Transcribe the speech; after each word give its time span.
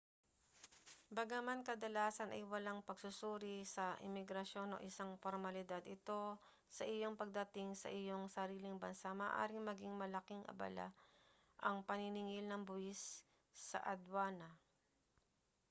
bagaman 1.17 1.61
kadalasan 1.67 2.29
ay 2.33 2.41
walang 2.53 2.79
pagsusuri 2.87 3.57
sa 3.75 3.85
imigrasyon 4.07 4.69
o 4.73 4.77
isang 4.89 5.11
pormalidad 5.23 5.83
ito 5.97 6.23
sa 6.77 6.83
iyong 6.93 7.13
pagdating 7.21 7.69
sa 7.81 7.89
iyong 7.99 8.23
sariling 8.35 8.77
bansa 8.83 9.09
maaaring 9.21 9.61
maging 9.69 9.93
malaking 10.01 10.41
abala 10.53 10.87
ang 11.67 11.77
paniningil 11.89 12.45
ng 12.49 12.61
buwis 12.67 13.01
sa 13.69 13.77
adwana 13.93 14.49